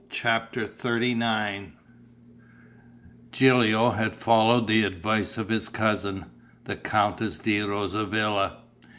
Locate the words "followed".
4.15-4.65